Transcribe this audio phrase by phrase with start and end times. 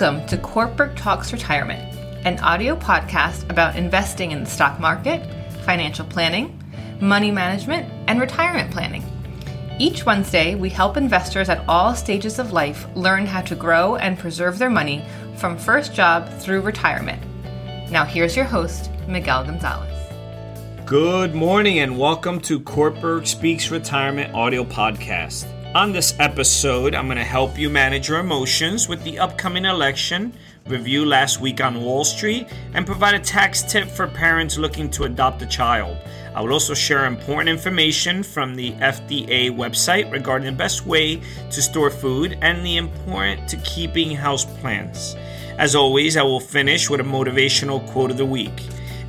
[0.00, 1.94] Welcome to Kortberg Talks Retirement,
[2.24, 5.22] an audio podcast about investing in the stock market,
[5.66, 6.58] financial planning,
[7.02, 9.04] money management, and retirement planning.
[9.78, 14.18] Each Wednesday, we help investors at all stages of life learn how to grow and
[14.18, 15.04] preserve their money
[15.36, 17.22] from first job through retirement.
[17.90, 19.94] Now, here's your host, Miguel Gonzalez.
[20.86, 25.44] Good morning and welcome to Kortberg Speaks Retirement audio podcast.
[25.72, 30.32] On this episode, I'm going to help you manage your emotions with the upcoming election,
[30.66, 35.04] review last week on Wall Street, and provide a tax tip for parents looking to
[35.04, 35.96] adopt a child.
[36.34, 41.62] I will also share important information from the FDA website regarding the best way to
[41.62, 45.14] store food and the important to keeping house plants.
[45.56, 48.60] As always, I will finish with a motivational quote of the week.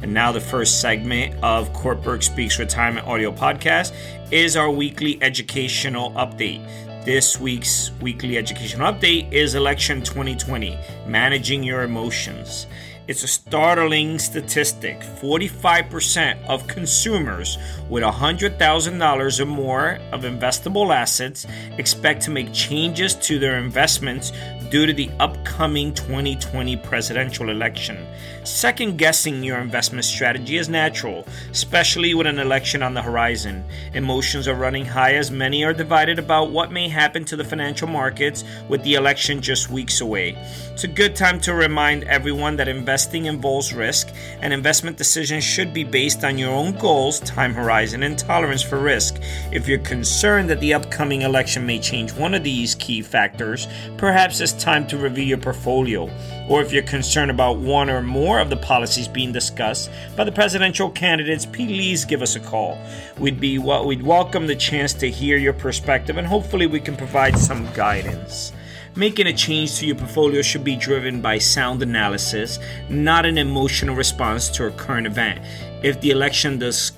[0.03, 3.93] And now, the first segment of Kortberg Speaks Retirement Audio Podcast
[4.31, 6.65] is our weekly educational update.
[7.03, 12.65] This week's weekly educational update is Election 2020 Managing Your Emotions.
[13.09, 17.57] It's a startling statistic 45% of consumers
[17.89, 21.45] with $100,000 or more of investable assets
[21.77, 24.31] expect to make changes to their investments
[24.71, 28.07] due to the upcoming 2020 presidential election.
[28.45, 33.63] Second guessing your investment strategy is natural, especially with an election on the horizon.
[33.93, 37.87] Emotions are running high as many are divided about what may happen to the financial
[37.87, 40.37] markets with the election just weeks away.
[40.71, 45.73] It's a good time to remind everyone that investing involves risk, and investment decisions should
[45.73, 49.17] be based on your own goals, time horizon, and tolerance for risk.
[49.51, 54.39] If you're concerned that the upcoming election may change one of these key factors, perhaps
[54.39, 56.09] it's time to review your portfolio.
[56.47, 60.31] Or if you're concerned about one or more of the policies being discussed by the
[60.31, 62.77] presidential candidates, please give us a call.
[63.17, 66.95] We'd be well, we'd welcome the chance to hear your perspective and hopefully we can
[66.95, 68.53] provide some guidance.
[68.95, 73.95] Making a change to your portfolio should be driven by sound analysis, not an emotional
[73.95, 75.39] response to a current event.
[75.81, 76.91] If the election does,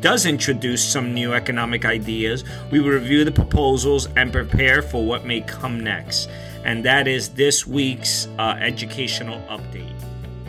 [0.00, 5.24] does introduce some new economic ideas, we will review the proposals and prepare for what
[5.24, 6.28] may come next
[6.64, 10.00] and that is this week's uh, educational update.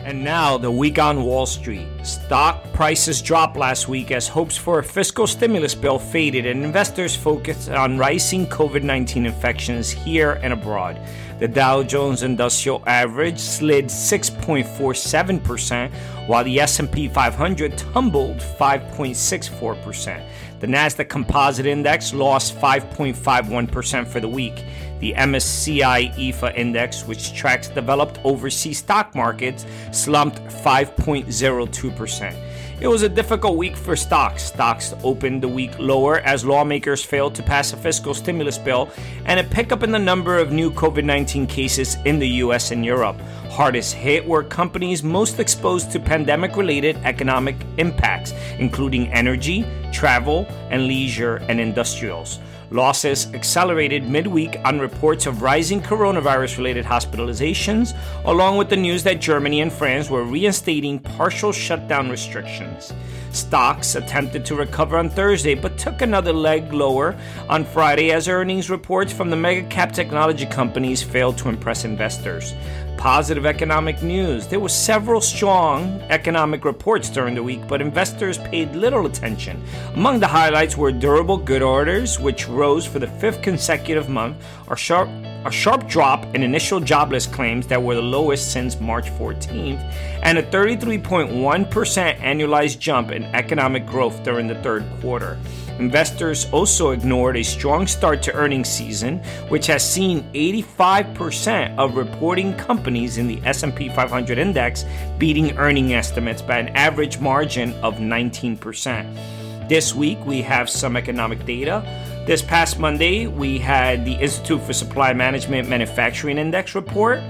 [0.04, 1.86] And now, the week on Wall Street.
[2.02, 7.14] Stock prices dropped last week as hopes for a fiscal stimulus bill faded and investors
[7.14, 11.00] focused on rising COVID 19 infections here and abroad.
[11.38, 15.92] The Dow Jones Industrial Average slid 6.47%,
[16.26, 20.26] while the S&P 500 tumbled 5.64%.
[20.62, 24.64] The Nasdaq Composite Index lost 5.51% for the week.
[25.00, 32.36] The MSCI EAFE index, which tracks developed overseas stock markets, slumped 5.02%.
[32.80, 34.44] It was a difficult week for stocks.
[34.44, 38.88] Stocks opened the week lower as lawmakers failed to pass a fiscal stimulus bill
[39.24, 42.84] and a pickup in the number of new COVID 19 cases in the US and
[42.84, 43.20] Europe.
[43.52, 50.86] Hardest hit were companies most exposed to pandemic related economic impacts, including energy, travel, and
[50.86, 52.38] leisure and industrials.
[52.70, 59.20] Losses accelerated midweek on reports of rising coronavirus related hospitalizations, along with the news that
[59.20, 62.94] Germany and France were reinstating partial shutdown restrictions.
[63.32, 67.14] Stocks attempted to recover on Thursday but took another leg lower
[67.50, 72.54] on Friday as earnings reports from the mega cap technology companies failed to impress investors
[73.02, 74.46] positive economic news.
[74.46, 79.60] There were several strong economic reports during the week, but investors paid little attention.
[79.94, 84.36] Among the highlights were durable good orders, which rose for the fifth consecutive month,
[84.70, 85.08] a sharp,
[85.44, 89.82] a sharp drop in initial jobless claims that were the lowest since March 14th,
[90.22, 95.36] and a 33.1% annualized jump in economic growth during the third quarter.
[95.78, 99.18] Investors also ignored a strong start to earnings season,
[99.48, 104.84] which has seen 85% of reporting companies in the S&P 500 index
[105.18, 109.68] beating earning estimates by an average margin of 19%.
[109.68, 111.82] This week we have some economic data.
[112.26, 117.20] This past Monday, we had the Institute for Supply Management Manufacturing Index report.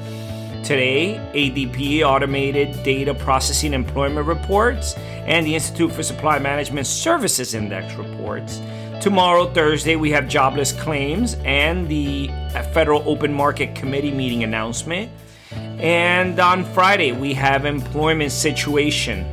[0.63, 4.95] Today, ADP Automated Data Processing Employment Reports
[5.27, 8.61] and the Institute for Supply Management Services Index reports.
[9.01, 15.11] Tomorrow, Thursday, we have jobless claims and the uh, Federal Open Market Committee meeting announcement.
[15.51, 19.27] And on Friday, we have employment situation.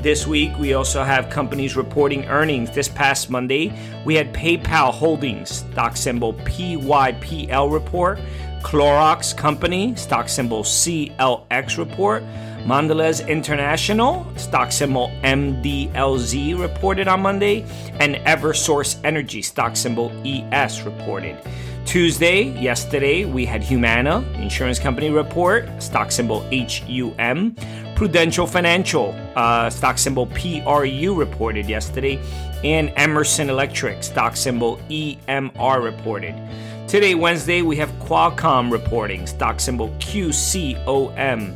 [0.00, 2.70] This week, we also have companies reporting earnings.
[2.70, 8.20] This past Monday, we had PayPal Holdings, stock symbol PYPL report.
[8.62, 12.22] Clorox Company, stock symbol CLX report.
[12.64, 17.64] Mondelez International, stock symbol MDLZ, reported on Monday.
[18.00, 21.38] And Eversource Energy, stock symbol ES, reported.
[21.86, 27.56] Tuesday, yesterday, we had Humana, insurance company report, stock symbol HUM.
[27.96, 32.20] Prudential Financial, uh, stock symbol PRU, reported yesterday.
[32.62, 36.34] And Emerson Electric, stock symbol EMR, reported.
[36.88, 41.52] Today, Wednesday, we have Qualcomm reporting, stock symbol QCOM.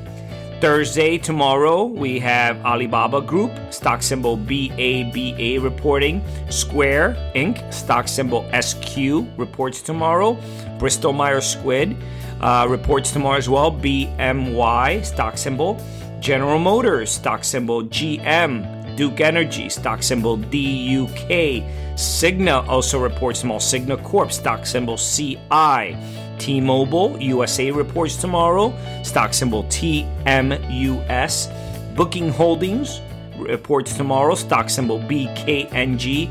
[0.60, 6.22] Thursday, tomorrow, we have Alibaba Group, stock symbol BABA reporting.
[6.50, 10.36] Square Inc., stock symbol SQ, reports tomorrow.
[10.78, 11.98] Bristol Myers Squibb
[12.42, 13.72] uh, reports tomorrow as well.
[13.72, 15.80] BMY, stock symbol.
[16.20, 18.81] General Motors, stock symbol GM.
[18.96, 21.62] Duke Energy, stock symbol DUK.
[21.94, 23.60] Cigna also reports tomorrow.
[23.60, 25.96] Cigna Corp, stock symbol CI.
[26.38, 31.48] T Mobile USA reports tomorrow, stock symbol TMUS.
[31.94, 33.00] Booking Holdings
[33.38, 36.28] reports tomorrow, stock symbol BKNG.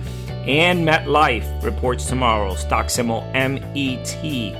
[0.47, 4.55] And MetLife reports tomorrow, stock symbol MET.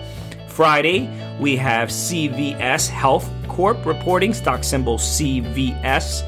[0.48, 1.10] Friday,
[1.40, 6.24] we have CVS Health Corp reporting, stock symbol CVS.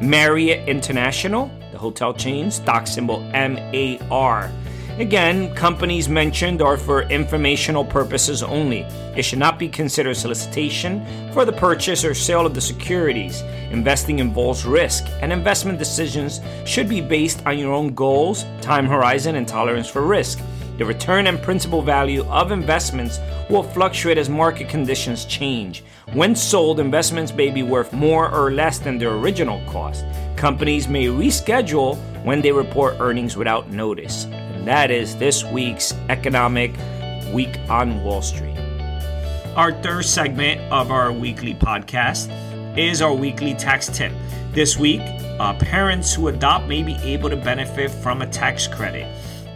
[0.00, 4.50] Marriott International, the hotel chain, stock symbol MAR.
[4.98, 8.80] Again, companies mentioned are for informational purposes only.
[9.14, 13.42] It should not be considered solicitation for the purchase or sale of the securities.
[13.70, 19.36] Investing involves risk, and investment decisions should be based on your own goals, time horizon,
[19.36, 20.40] and tolerance for risk.
[20.78, 23.18] The return and principal value of investments
[23.48, 25.82] will fluctuate as market conditions change.
[26.12, 30.04] When sold, investments may be worth more or less than their original cost.
[30.36, 36.72] Companies may reschedule when they report earnings without notice And that is this week's Economic
[37.32, 38.56] Week on Wall Street.
[39.56, 42.28] Our third segment of our weekly podcast
[42.76, 44.12] is our weekly tax tip.
[44.52, 45.00] This week,
[45.40, 49.06] uh, parents who adopt may be able to benefit from a tax credit.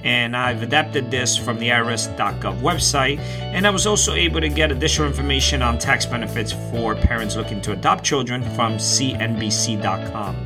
[0.04, 3.18] And I've adapted this from the IRS.gov website.
[3.18, 7.60] And I was also able to get additional information on tax benefits for parents looking
[7.62, 10.36] to adopt children from CNBC.com.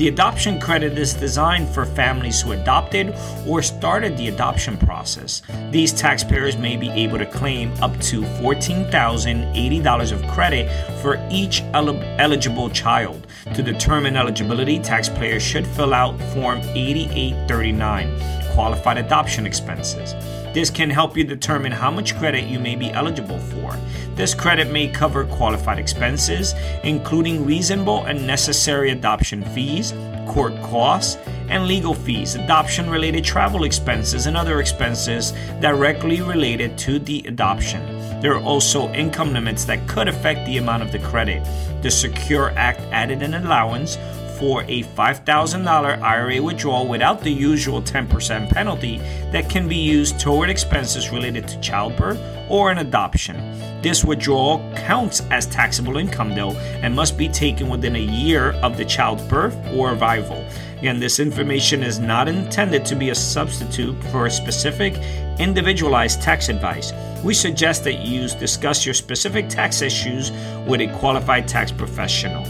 [0.00, 3.14] The adoption credit is designed for families who adopted
[3.46, 5.42] or started the adoption process.
[5.70, 10.70] These taxpayers may be able to claim up to $14,080 of credit
[11.02, 13.26] for each el- eligible child.
[13.52, 20.14] To determine eligibility, taxpayers should fill out Form 8839 qualified adoption expenses.
[20.52, 23.76] This can help you determine how much credit you may be eligible for.
[24.14, 29.92] This credit may cover qualified expenses, including reasonable and necessary adoption fees,
[30.28, 31.16] court costs,
[31.48, 37.80] and legal fees, adoption related travel expenses, and other expenses directly related to the adoption.
[38.20, 41.42] There are also income limits that could affect the amount of the credit.
[41.82, 43.96] The Secure Act added an allowance
[44.40, 48.96] for a $5,000 IRA withdrawal without the usual 10% penalty
[49.32, 53.36] that can be used toward expenses related to childbirth or an adoption.
[53.82, 56.52] This withdrawal counts as taxable income, though,
[56.82, 60.42] and must be taken within a year of the child's birth or arrival.
[60.78, 64.94] Again, this information is not intended to be a substitute for a specific
[65.38, 66.94] individualized tax advice.
[67.22, 70.30] We suggest that you discuss your specific tax issues
[70.66, 72.46] with a qualified tax professional.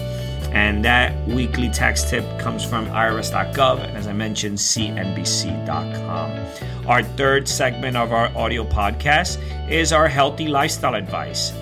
[0.53, 6.31] And that weekly tax tip comes from irs.gov and, as I mentioned, cnbc.com.
[6.89, 9.39] Our third segment of our audio podcast
[9.71, 11.53] is our healthy lifestyle advice.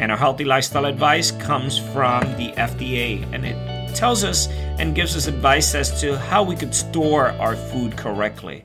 [0.00, 5.16] And our healthy lifestyle advice comes from the FDA, and it tells us and gives
[5.16, 8.64] us advice as to how we could store our food correctly.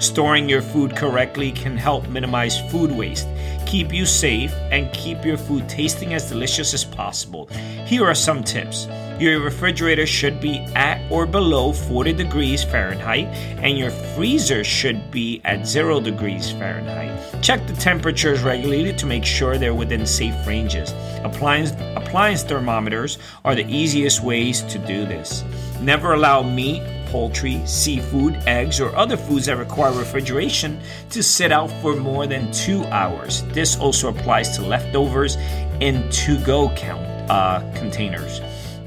[0.00, 3.28] Storing your food correctly can help minimize food waste,
[3.64, 7.46] keep you safe, and keep your food tasting as delicious as possible.
[7.86, 8.86] Here are some tips.
[9.22, 13.26] Your refrigerator should be at or below 40 degrees Fahrenheit,
[13.62, 17.40] and your freezer should be at 0 degrees Fahrenheit.
[17.40, 20.92] Check the temperatures regularly to make sure they're within safe ranges.
[21.22, 25.44] Appliance, appliance thermometers are the easiest ways to do this.
[25.80, 31.70] Never allow meat, poultry, seafood, eggs, or other foods that require refrigeration to sit out
[31.80, 33.44] for more than two hours.
[33.52, 35.36] This also applies to leftovers
[35.78, 38.40] in to go count uh, containers.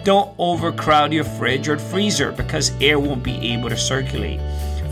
[0.06, 4.40] Don't overcrowd your fridge or freezer because air won't be able to circulate.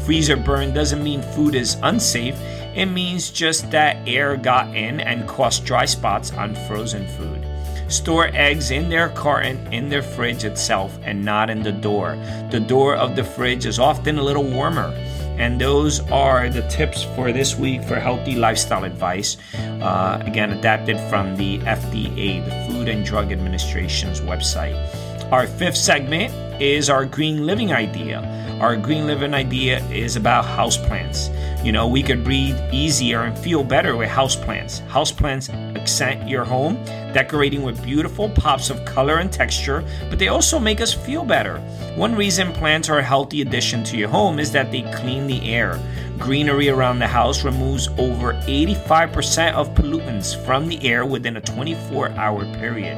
[0.08, 2.36] Freezer burn doesn't mean food is unsafe,
[2.75, 7.46] it means just that air got in and caused dry spots on frozen food.
[7.91, 12.17] Store eggs in their carton in their fridge itself and not in the door.
[12.50, 14.91] The door of the fridge is often a little warmer.
[15.38, 19.38] And those are the tips for this week for healthy lifestyle advice.
[19.55, 24.74] Uh, again, adapted from the FDA, the Food and Drug Administration's website.
[25.33, 28.21] Our fifth segment is our green living idea.
[28.61, 31.33] Our green living idea is about houseplants.
[31.65, 34.87] You know, we could breathe easier and feel better with houseplants.
[34.89, 36.75] Houseplants accent your home,
[37.13, 41.57] decorating with beautiful pops of color and texture, but they also make us feel better.
[41.95, 45.49] One reason plants are a healthy addition to your home is that they clean the
[45.49, 45.79] air.
[46.19, 52.09] Greenery around the house removes over 85% of pollutants from the air within a 24
[52.11, 52.97] hour period.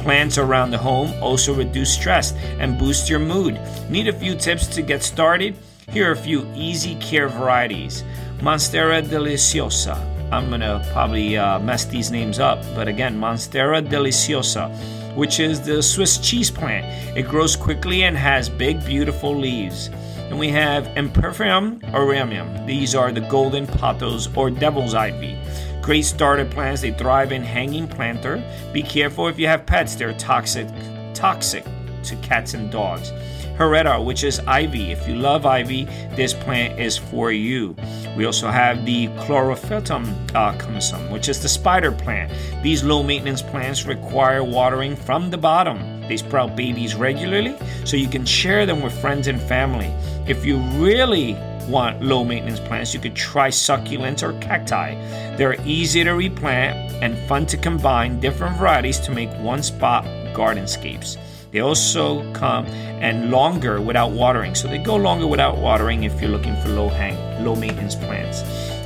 [0.00, 3.60] Plants around the home also reduce stress and boost your mood.
[3.90, 5.54] Need a few tips to get started?
[5.90, 8.02] Here are a few easy care varieties.
[8.38, 9.96] Monstera deliciosa.
[10.32, 14.74] I'm gonna probably uh, mess these names up, but again, Monstera deliciosa,
[15.16, 16.86] which is the Swiss cheese plant.
[17.16, 19.90] It grows quickly and has big, beautiful leaves.
[20.30, 22.64] And we have Epipremnum aureum.
[22.64, 25.36] These are the golden pothos or devil's ivy.
[25.82, 26.82] Great starter plants.
[26.82, 28.42] They thrive in hanging planter.
[28.72, 30.68] Be careful if you have pets; they're toxic,
[31.14, 31.64] toxic
[32.04, 33.12] to cats and dogs.
[33.60, 34.90] Hedera, which is ivy.
[34.90, 35.84] If you love ivy,
[36.16, 37.76] this plant is for you.
[38.16, 42.32] We also have the Chlorophytum uh, which is the spider plant.
[42.62, 46.00] These low maintenance plants require watering from the bottom.
[46.08, 49.92] They sprout babies regularly, so you can share them with friends and family.
[50.26, 51.34] If you really
[51.70, 54.94] want low maintenance plants, you could try succulents or cacti.
[55.36, 61.16] They're easy to replant and fun to combine different varieties to make one spot gardenscapes.
[61.52, 64.54] They also come and longer without watering.
[64.54, 68.42] So they go longer without watering if you're looking for low hang, low maintenance plants.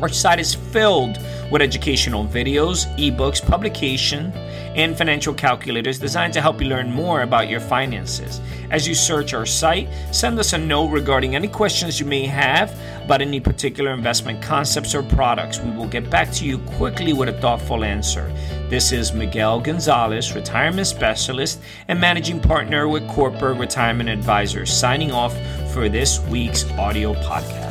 [0.00, 1.18] Our site is filled
[1.50, 4.32] with educational videos, ebooks, publication,
[4.76, 8.40] and financial calculators designed to help you learn more about your finances.
[8.70, 12.78] As you search our site, send us a note regarding any questions you may have
[13.02, 15.58] about any particular investment concepts or products.
[15.58, 18.32] We will get back to you quickly with a thoughtful answer.
[18.68, 25.36] This is Miguel Gonzalez, retirement specialist and managing partner with Kortberg Retirement Advisors, signing off
[25.72, 27.67] for this week's audio podcast.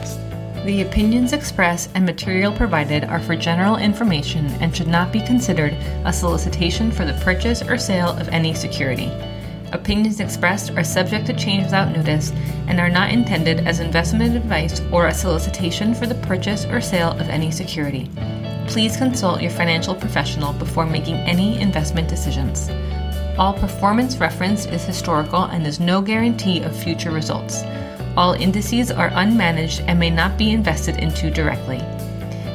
[0.68, 5.72] The opinions expressed and material provided are for general information and should not be considered
[6.04, 9.10] a solicitation for the purchase or sale of any security.
[9.72, 12.34] Opinions expressed are subject to change without notice
[12.68, 17.12] and are not intended as investment advice or a solicitation for the purchase or sale
[17.12, 18.12] of any security.
[18.68, 22.70] Please consult your financial professional before making any investment decisions.
[23.40, 27.64] All performance referenced is historical and is no guarantee of future results.
[28.18, 31.78] All indices are unmanaged and may not be invested into directly.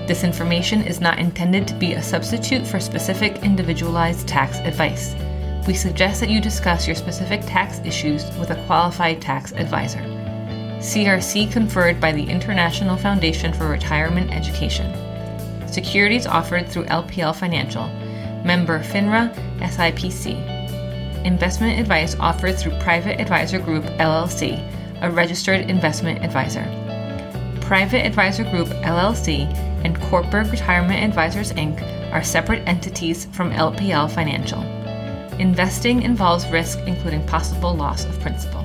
[0.09, 5.14] This information is not intended to be a substitute for specific individualized tax advice.
[5.69, 10.00] We suggest that you discuss your specific tax issues with a qualified tax advisor.
[10.81, 14.92] CRC conferred by the International Foundation for Retirement Education.
[15.69, 17.87] Securities offered through LPL Financial,
[18.45, 21.25] member FINRA SIPC.
[21.25, 24.69] Investment advice offered through Private Advisor Group LLC
[25.02, 26.64] a registered investment advisor.
[27.61, 29.52] Private Advisor Group LLC
[29.85, 31.82] and Kortberg Retirement Advisors Inc.
[32.12, 34.62] are separate entities from LPL Financial.
[35.38, 38.62] Investing involves risk, including possible loss of principal.